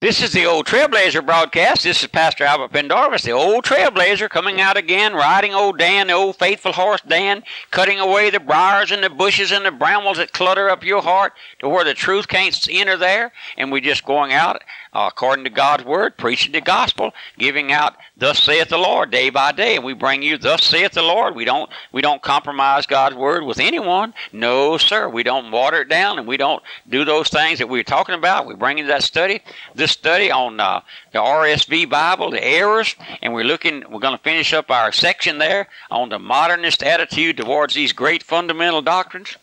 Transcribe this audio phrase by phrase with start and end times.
[0.00, 1.82] This is the old Trailblazer broadcast.
[1.82, 6.14] This is Pastor Albert Pendarvis, the old Trailblazer, coming out again, riding old Dan, the
[6.14, 10.32] old faithful horse Dan, cutting away the briars and the bushes and the brambles that
[10.32, 13.30] clutter up your heart to where the truth can't enter there.
[13.58, 14.62] And we're just going out
[14.94, 19.30] uh, according to God's word, preaching the gospel, giving out thus saith the Lord day
[19.30, 21.36] by day, and we bring you thus saith the Lord.
[21.36, 24.14] We don't we don't compromise God's word with anyone.
[24.32, 25.08] No, sir.
[25.08, 28.14] We don't water it down, and we don't do those things that we are talking
[28.14, 28.46] about.
[28.46, 29.42] We bring you that study,
[29.74, 30.80] this study on uh,
[31.12, 33.84] the RSV Bible, the errors, and we're looking.
[33.90, 38.22] We're going to finish up our section there on the modernist attitude towards these great
[38.22, 39.36] fundamental doctrines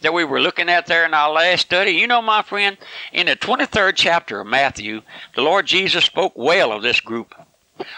[0.00, 1.92] that we were looking at there in our last study.
[1.92, 2.76] You know, my friend,
[3.12, 5.02] in the 23rd chapter of Matthew,
[5.34, 7.34] the Lord Jesus spoke well of this group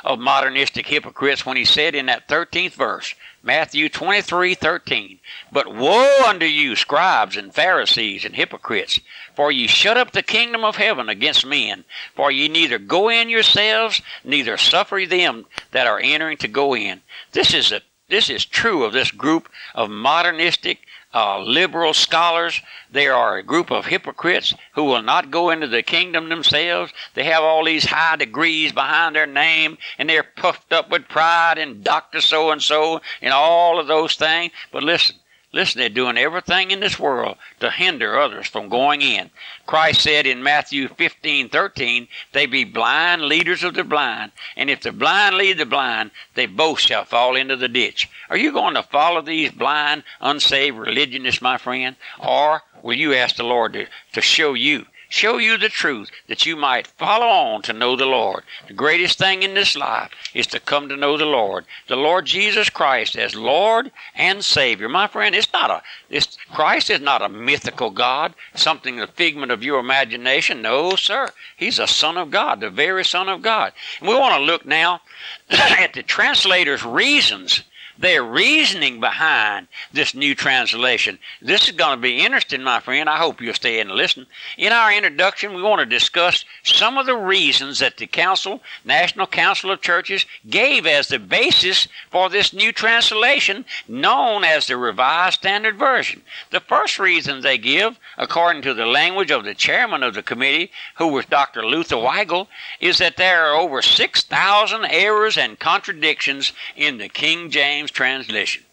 [0.05, 5.19] of modernistic hypocrites when he said in that 13th verse, Matthew 23 13,
[5.51, 9.01] But woe unto you, scribes and Pharisees and hypocrites,
[9.35, 11.85] for ye shut up the kingdom of heaven against men,
[12.15, 17.01] for ye neither go in yourselves, neither suffer them that are entering to go in.
[17.33, 20.81] This is a this is true of this group of modernistic
[21.13, 22.61] uh, liberal scholars.
[22.91, 26.93] They are a group of hypocrites who will not go into the kingdom themselves.
[27.15, 31.59] They have all these high degrees behind their name, and they're puffed up with pride
[31.59, 34.53] and Doctor So and so and all of those things.
[34.73, 35.17] But listen,
[35.53, 39.31] Listen, they're doing everything in this world to hinder others from going in.
[39.67, 44.83] Christ said in Matthew 15, 13, they be blind leaders of the blind, and if
[44.83, 48.09] the blind lead the blind, they both shall fall into the ditch.
[48.29, 51.97] Are you going to follow these blind, unsaved religionists, my friend?
[52.21, 56.47] Or will you ask the Lord to, to show you show you the truth that
[56.47, 58.45] you might follow on to know the Lord.
[58.69, 62.25] The greatest thing in this life is to come to know the Lord, the Lord
[62.25, 64.89] Jesus Christ as Lord and Savior.
[64.89, 69.53] My friend, it's not a it's, Christ is not a mythical God, something the figment
[69.53, 70.63] of your imagination.
[70.63, 71.31] No, sir.
[71.57, 73.73] He's a Son of God, the very Son of God.
[73.99, 75.01] And we want to look now
[75.51, 77.65] at the translator's reasons
[78.01, 81.19] their reasoning behind this new translation.
[81.43, 83.09] This is going to be interesting, my friend.
[83.09, 84.27] I hope you'll stay and listen.
[84.57, 89.27] In our introduction, we want to discuss some of the reasons that the Council, National
[89.27, 95.35] Council of Churches, gave as the basis for this new translation known as the Revised
[95.35, 96.23] Standard Version.
[96.51, 100.71] The first reason they give, according to the language of the chairman of the committee,
[100.97, 101.67] who was Dr.
[101.67, 102.47] Luther Weigle,
[102.81, 108.65] is that there are over 6,000 errors and contradictions in the King James translation.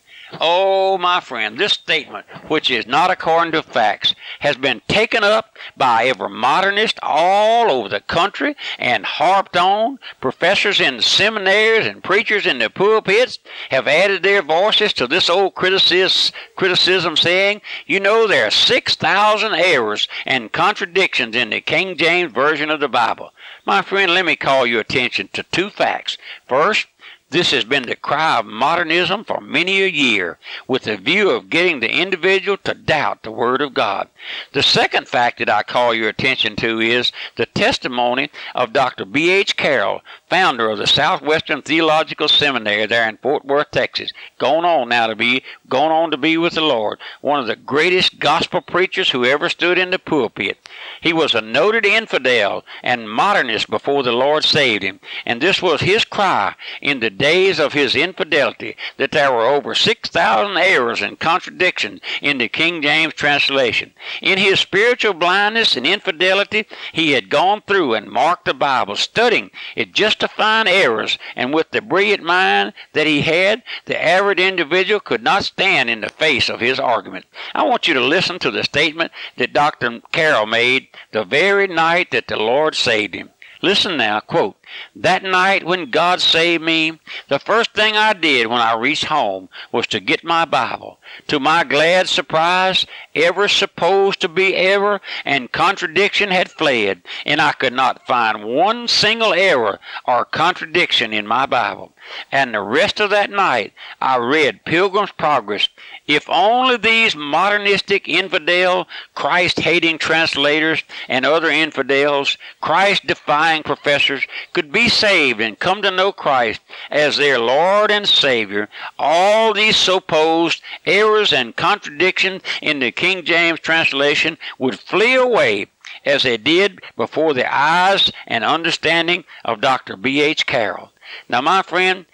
[0.42, 5.56] Oh, my friend, this statement, which is not according to facts, has been taken up
[5.78, 10.00] by every modernist all over the country and harped on.
[10.20, 13.40] Professors in seminaries and preachers in the pulpits
[13.70, 19.54] have added their voices to this old criticism, criticism saying, you know, there are 6,000
[19.54, 23.32] errors and contradictions in the King James Version of the Bible.
[23.66, 26.18] My friend, let me call your attention to two facts.
[26.48, 26.88] First,
[27.30, 31.50] this has been the cry of modernism for many a year, with the view of
[31.50, 34.08] getting the individual to doubt the Word of God.
[34.54, 39.04] The second fact that I call your attention to is the testimony of Dr.
[39.04, 39.30] B.
[39.30, 39.58] H.
[39.58, 45.08] Carroll, founder of the Southwestern Theological Seminary there in Fort Worth, Texas, going on now
[45.08, 49.12] to be going on to be with the Lord, one of the greatest gospel preachers
[49.12, 50.58] who ever stood in the pulpit.
[51.02, 55.82] He was a noted infidel and modernist before the Lord saved him, and this was
[55.82, 61.20] his cry in the days of his infidelity that there were over 6,000 errors and
[61.20, 63.94] contradictions in the King James translation.
[64.22, 69.52] In his spiritual blindness and infidelity, he had gone through and marked the Bible, studying
[69.76, 74.40] it just to find errors, and with the brilliant mind that he had, the average
[74.40, 77.26] individual could not stand in the face of his argument.
[77.54, 80.02] I want you to listen to the statement that Dr.
[80.12, 83.30] Carroll made the very night that the Lord saved him.
[83.62, 84.57] Listen now, quote,
[84.96, 89.50] that night when God saved me, the first thing I did when I reached home
[89.72, 91.00] was to get my Bible.
[91.28, 92.86] To my glad surprise,
[93.16, 98.88] ever supposed to be error and contradiction had fled, and I could not find one
[98.88, 101.94] single error or contradiction in my Bible.
[102.32, 105.68] And the rest of that night I read Pilgrim's Progress.
[106.08, 114.26] If only these modernistic infidel, Christ hating translators and other infidels, Christ defying professors
[114.58, 118.68] could be saved and come to know Christ as their Lord and Savior,
[118.98, 125.68] all these supposed errors and contradictions in the King James translation would flee away
[126.04, 129.96] as they did before the eyes and understanding of Dr.
[129.96, 130.22] B.
[130.22, 130.48] H.
[130.48, 130.92] Carroll.
[131.30, 132.08] Now, my friend,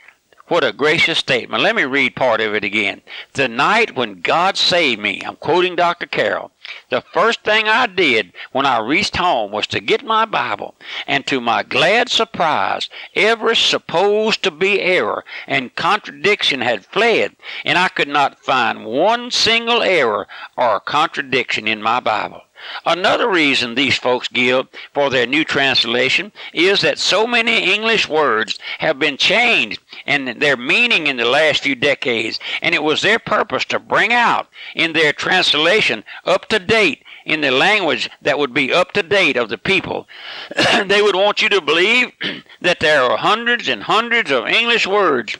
[0.49, 1.63] what a gracious statement.
[1.63, 3.03] Let me read part of it again.
[3.35, 6.07] The night when God saved me, I'm quoting Dr.
[6.07, 6.51] Carroll,
[6.89, 10.75] The first thing I did when I reached home was to get my Bible,
[11.07, 17.35] and to my glad surprise, every supposed to be error and contradiction had fled,
[17.65, 20.27] and I could not find one single error
[20.57, 22.41] or contradiction in my Bible.
[22.85, 28.57] Another reason these folks give for their new translation is that so many English words
[28.79, 33.19] have been changed and their meaning in the last few decades, and it was their
[33.19, 38.53] purpose to bring out in their translation up to date in the language that would
[38.53, 40.07] be up to date of the people.
[40.85, 42.11] they would want you to believe
[42.61, 45.37] that there are hundreds and hundreds of English words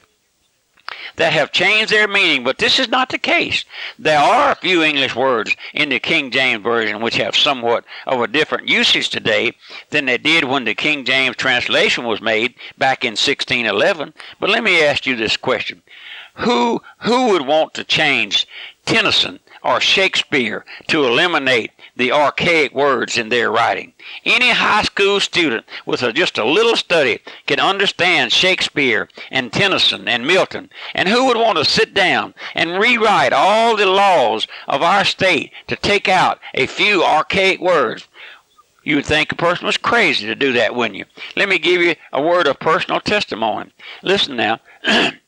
[1.15, 3.65] that have changed their meaning, but this is not the case.
[3.99, 8.21] There are a few English words in the King James Version which have somewhat of
[8.21, 9.53] a different usage today
[9.89, 14.13] than they did when the King James translation was made back in 1611.
[14.39, 15.81] But let me ask you this question.
[16.35, 18.47] Who, who would want to change
[18.85, 23.93] Tennyson or Shakespeare to eliminate the archaic words in their writing.
[24.25, 30.07] Any high school student with a, just a little study can understand Shakespeare and Tennyson
[30.07, 30.69] and Milton.
[30.93, 35.51] And who would want to sit down and rewrite all the laws of our state
[35.67, 38.07] to take out a few archaic words?
[38.83, 41.05] You would think a person was crazy to do that, wouldn't you?
[41.37, 43.71] Let me give you a word of personal testimony.
[44.01, 44.59] Listen now.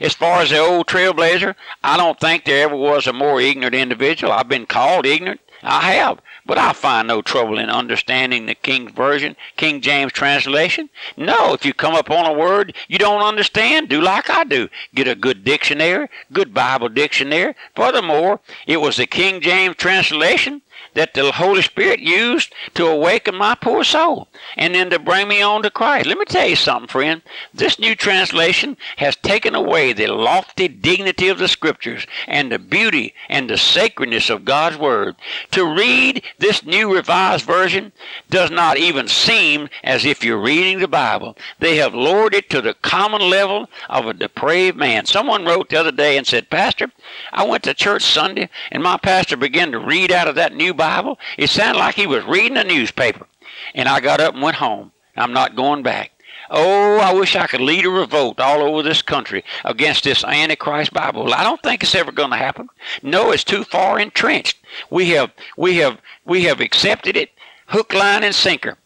[0.00, 1.54] As far as the old trailblazer,
[1.84, 4.32] I don't think there ever was a more ignorant individual.
[4.32, 5.40] I've been called ignorant.
[5.62, 10.88] I have, but I find no trouble in understanding the King's Version, King James translation.
[11.18, 14.70] No, if you come upon a word you don't understand, do like I do.
[14.94, 17.54] Get a good dictionary, good Bible dictionary.
[17.76, 20.62] Furthermore, it was the King James translation
[20.94, 25.42] that the Holy Spirit used to awaken my poor soul and then to bring me
[25.42, 26.06] on to Christ.
[26.06, 27.22] Let me tell you something, friend.
[27.54, 33.14] This new translation has taken away the lofty dignity of the Scriptures and the beauty
[33.28, 35.16] and the sacredness of God's Word.
[35.52, 37.92] To read this new revised version
[38.28, 41.36] does not even seem as if you're reading the Bible.
[41.58, 45.06] They have lowered it to the common level of a depraved man.
[45.06, 46.90] Someone wrote the other day and said, Pastor,
[47.32, 50.74] I went to church Sunday and my pastor began to read out of that new
[50.80, 51.18] Bible.
[51.36, 53.26] It sounded like he was reading a newspaper.
[53.74, 54.92] And I got up and went home.
[55.14, 56.12] I'm not going back.
[56.48, 60.92] Oh, I wish I could lead a revolt all over this country against this Antichrist
[60.92, 61.32] Bible.
[61.34, 62.68] I don't think it's ever going to happen.
[63.02, 64.58] No, it's too far entrenched.
[64.90, 67.30] We have, we have, we have accepted it,
[67.66, 68.78] hook, line, and sinker,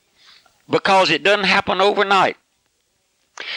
[0.69, 2.37] because it doesn't happen overnight.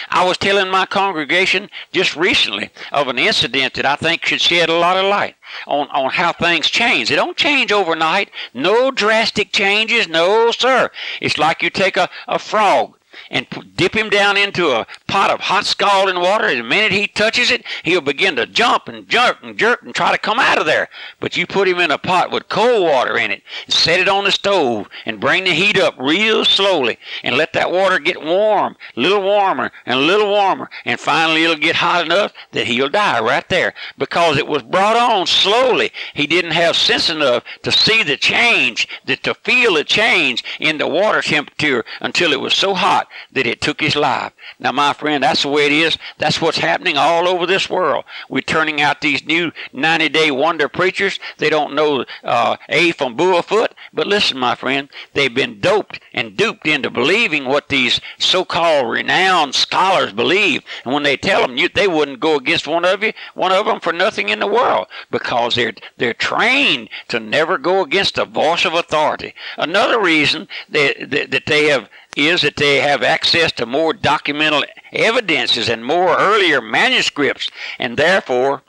[0.09, 4.69] I was telling my congregation just recently of an incident that I think should shed
[4.69, 5.35] a lot of light
[5.67, 7.09] on, on how things change.
[7.09, 8.31] They don't change overnight.
[8.53, 10.07] No drastic changes.
[10.07, 10.89] No, sir.
[11.21, 12.96] It's like you take a, a frog
[13.29, 16.47] and dip him down into a pot of hot scalding water.
[16.47, 19.93] And the minute he touches it, he'll begin to jump and jerk and jerk and
[19.93, 20.89] try to come out of there.
[21.19, 24.09] But you put him in a pot with cold water in it, and set it
[24.09, 28.23] on the stove, and bring the heat up real slowly, and let that water get
[28.23, 32.67] warm, a little warmer and a little warmer, and finally it'll get hot enough that
[32.67, 35.91] he'll die right there because it was brought on slowly.
[36.13, 40.77] He didn't have sense enough to see the change, that to feel the change in
[40.77, 44.33] the water temperature until it was so hot that it took his life.
[44.59, 45.97] Now, my friend, that's the way it is.
[46.17, 48.05] That's what's happening all over this world.
[48.29, 51.19] We're turning out these new 90 day wonder preachers.
[51.37, 53.69] They don't know uh, A from Bullfoot.
[53.93, 58.89] But listen, my friend, they've been doped and duped into believing what these so called
[58.89, 60.63] renowned scholars believe.
[60.83, 63.65] And when they tell them you, they wouldn't go against one of you, one of
[63.65, 68.25] them for nothing in the world because they're, they're trained to never go against the
[68.25, 69.33] voice of authority.
[69.57, 74.63] Another reason that, that, that they have is that they have access to more documental
[74.91, 78.63] evidences and more earlier manuscripts, and therefore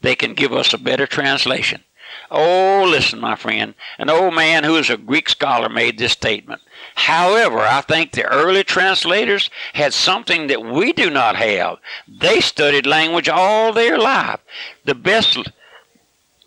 [0.00, 1.84] they can give us a better translation.
[2.30, 3.74] Oh, listen, my friend.
[3.98, 6.62] An old man who is a Greek scholar made this statement.
[6.94, 11.78] However, I think the early translators had something that we do not have.
[12.08, 14.40] They studied language all their life.
[14.84, 15.38] The best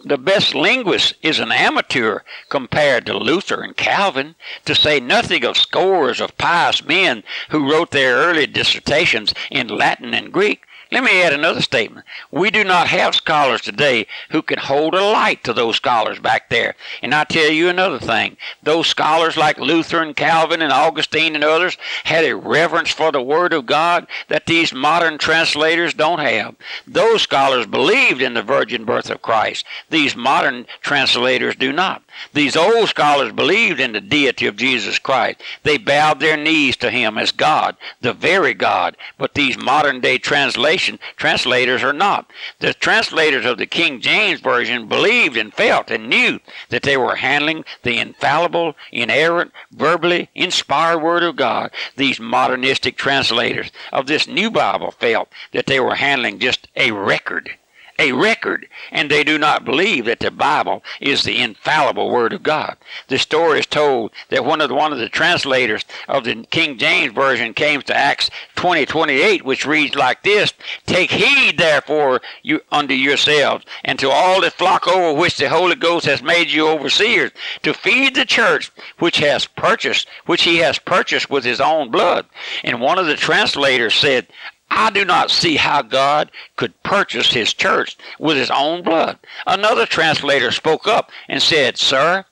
[0.05, 2.19] the best linguist is an amateur
[2.49, 7.89] compared to Luther and Calvin, to say nothing of scores of pious men who wrote
[7.89, 10.63] their early dissertations in Latin and Greek.
[10.95, 12.05] Let me add another statement.
[12.31, 16.49] We do not have scholars today who can hold a light to those scholars back
[16.49, 16.73] there.
[17.01, 18.37] And I tell you another thing.
[18.63, 23.21] Those scholars like Luther and Calvin and Augustine and others had a reverence for the
[23.21, 26.55] Word of God that these modern translators don't have.
[26.87, 29.65] Those scholars believed in the virgin birth of Christ.
[29.89, 32.03] These modern translators do not.
[32.33, 35.41] These old scholars believed in the deity of Jesus Christ.
[35.63, 38.95] They bowed their knees to him as God, the very God.
[39.17, 42.31] But these modern day translation translators are not.
[42.59, 47.15] The translators of the King James Version believed and felt and knew that they were
[47.15, 51.71] handling the infallible, inerrant, verbally inspired Word of God.
[51.95, 57.57] These modernistic translators of this new Bible felt that they were handling just a record
[57.97, 62.43] a record, and they do not believe that the Bible is the infallible Word of
[62.43, 62.77] God.
[63.07, 66.77] The story is told that one of the, one of the translators of the King
[66.77, 70.53] James Version came to Acts 20, 28, which reads like this,
[70.85, 75.75] Take heed therefore you, unto yourselves, and to all the flock over which the Holy
[75.75, 77.31] Ghost has made you overseers,
[77.63, 82.25] to feed the church which has purchased, which he has purchased with his own blood.
[82.63, 84.27] And one of the translators said,
[84.69, 89.19] I do not see how God could purchase his church with his own blood.
[89.45, 92.25] Another translator spoke up and said, Sir,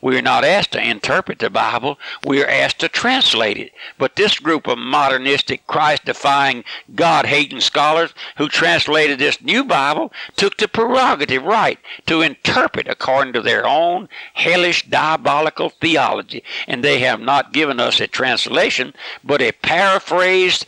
[0.00, 3.72] we are not asked to interpret the Bible, we are asked to translate it.
[3.98, 10.12] But this group of modernistic, Christ defying, God hating scholars who translated this new Bible
[10.36, 16.44] took the prerogative right to interpret according to their own hellish, diabolical theology.
[16.66, 20.66] And they have not given us a translation, but a paraphrased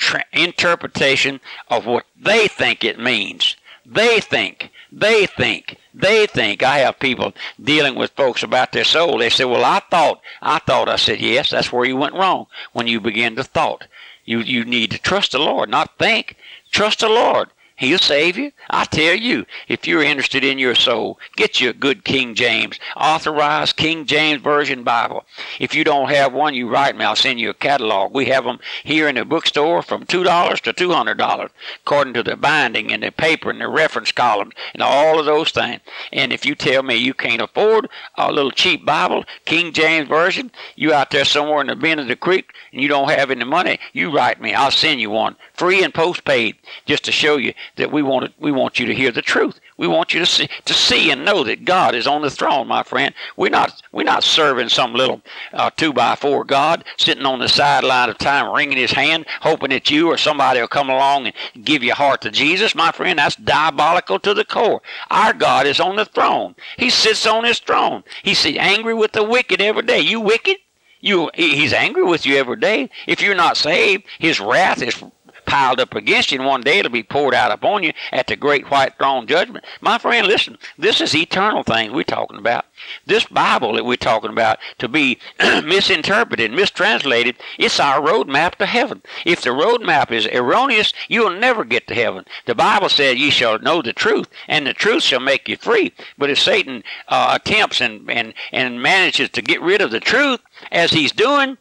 [0.00, 3.56] tra- interpretation of what they think it means.
[3.86, 6.62] They think, they think, they think.
[6.62, 9.18] I have people dealing with folks about their soul.
[9.18, 12.46] They say, "Well, I thought, I thought." I said, "Yes, that's where you went wrong
[12.72, 13.86] when you begin to thought.
[14.24, 16.36] You you need to trust the Lord, not think.
[16.70, 17.50] Trust the Lord.
[17.80, 18.52] He'll save you.
[18.68, 22.78] I tell you, if you're interested in your soul, get you a good King James,
[22.94, 25.24] authorized King James Version Bible.
[25.58, 27.06] If you don't have one, you write me.
[27.06, 28.12] I'll send you a catalog.
[28.12, 31.48] We have them here in the bookstore from $2 to $200,
[31.82, 35.50] according to the binding and the paper and the reference columns and all of those
[35.50, 35.80] things.
[36.12, 40.50] And if you tell me you can't afford a little cheap Bible, King James Version,
[40.76, 43.44] you out there somewhere in the bend of the creek and you don't have any
[43.44, 44.52] money, you write me.
[44.52, 48.32] I'll send you one, free and postpaid, just to show you that we want to,
[48.38, 49.60] we want you to hear the truth.
[49.76, 52.68] We want you to see to see and know that God is on the throne,
[52.68, 53.14] my friend.
[53.36, 55.22] We're not we're not serving some little
[55.52, 59.70] uh, two by four God sitting on the sideline of time, wringing His hand, hoping
[59.70, 63.18] that you or somebody will come along and give your heart to Jesus, my friend.
[63.18, 64.82] That's diabolical to the core.
[65.10, 66.54] Our God is on the throne.
[66.76, 68.04] He sits on His throne.
[68.22, 70.00] He's angry with the wicked every day.
[70.00, 70.56] You wicked.
[71.02, 72.90] You, he's angry with you every day.
[73.06, 75.02] If you're not saved, his wrath is
[75.50, 78.36] piled up against you, and one day it'll be poured out upon you at the
[78.36, 79.64] great white throne judgment.
[79.80, 82.66] My friend, listen, this is eternal things we're talking about.
[83.04, 89.02] This Bible that we're talking about to be misinterpreted, mistranslated, it's our roadmap to heaven.
[89.26, 92.26] If the roadmap is erroneous, you'll never get to heaven.
[92.46, 95.92] The Bible says ye shall know the truth, and the truth shall make you free.
[96.16, 100.38] But if Satan uh, attempts and, and, and manages to get rid of the truth,
[100.70, 101.58] as he's doing,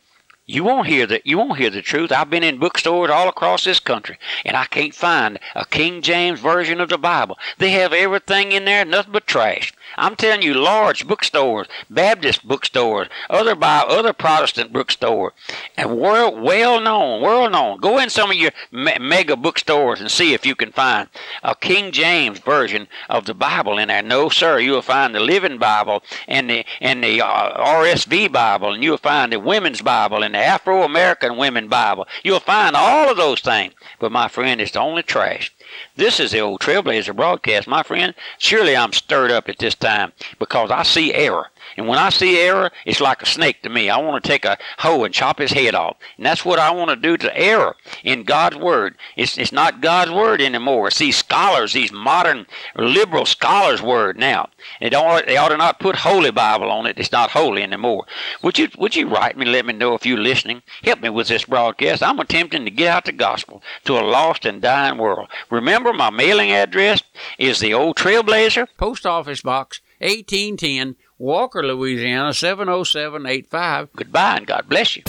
[0.49, 2.11] you won't hear the you won't hear the truth.
[2.11, 6.39] I've been in bookstores all across this country, and I can't find a King James
[6.39, 7.37] version of the Bible.
[7.59, 9.73] They have everything in there, nothing but trash.
[9.97, 15.33] I'm telling you, large bookstores, Baptist bookstores, other by other Protestant bookstores,
[15.77, 17.79] and world well known, world known.
[17.79, 21.09] Go in some of your me- mega bookstores and see if you can find
[21.43, 24.01] a King James version of the Bible in there.
[24.01, 28.83] No, sir, you'll find the Living Bible and the and the uh, RSV Bible, and
[28.83, 32.07] you'll find the Women's Bible and the Afro American Women Bible.
[32.23, 33.73] You'll find all of those things.
[33.99, 35.53] But my friend, it's only trash.
[35.95, 38.15] This is the old Trailblazer broadcast, my friend.
[38.37, 41.49] Surely I'm stirred up at this time because I see error.
[41.77, 43.89] And when I see error, it's like a snake to me.
[43.89, 45.97] I want to take a hoe and chop his head off.
[46.17, 48.95] And that's what I want to do to error in God's Word.
[49.15, 50.87] It's, it's not God's Word anymore.
[50.87, 52.45] It's these scholars, these modern
[52.75, 54.49] liberal scholars' Word now.
[54.79, 56.99] They, don't, they ought to not put Holy Bible on it.
[56.99, 58.05] It's not holy anymore.
[58.43, 60.61] Would you, would you write me let me know if you're listening?
[60.83, 62.03] Help me with this broadcast.
[62.03, 65.29] I'm attempting to get out the gospel to a lost and dying world.
[65.49, 67.01] Remember, my mailing address
[67.37, 73.93] is the Old Trailblazer, Post Office Box 1810, Walker, Louisiana 70785.
[73.93, 75.03] Goodbye and God bless you.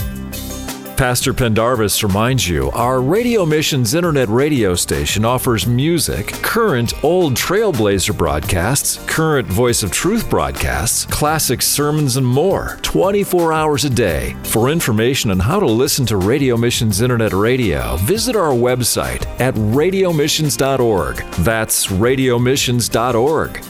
[1.00, 8.14] Pastor Pendarvis reminds you our Radio Missions Internet radio station offers music, current old Trailblazer
[8.14, 14.36] broadcasts, current Voice of Truth broadcasts, classic sermons, and more 24 hours a day.
[14.42, 19.54] For information on how to listen to Radio Missions Internet radio, visit our website at
[19.54, 21.16] radiomissions.org.
[21.38, 23.69] That's radiomissions.org.